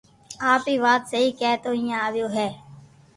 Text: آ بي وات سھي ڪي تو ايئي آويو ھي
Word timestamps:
آ 0.51 0.53
بي 0.63 0.75
وات 0.83 1.01
سھي 1.11 1.21
ڪي 1.39 1.51
تو 1.63 1.69
ايئي 1.77 1.91
آويو 2.03 2.27
ھي 2.35 2.47